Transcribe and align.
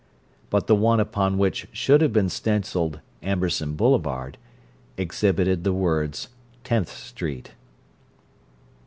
But 0.49 0.65
the 0.65 0.73
one 0.73 0.99
upon 0.99 1.37
which 1.37 1.67
should 1.71 2.01
have 2.01 2.11
been 2.11 2.27
stenciled 2.27 3.01
"Amberson 3.21 3.75
Boulevard" 3.75 4.39
exhibited 4.97 5.63
the 5.63 5.73
words 5.73 6.29
"Tenth 6.63 6.89
Street." 6.91 7.51